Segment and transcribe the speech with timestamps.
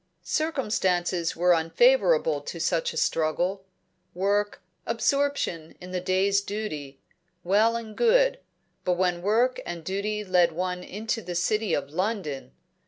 [0.23, 3.65] Circumstances were unfavourable to such a struggle.
[4.15, 6.99] Work, absorption in the day's duty,
[7.43, 8.39] well and good;
[8.83, 12.51] but when work and duty led one into the City of London!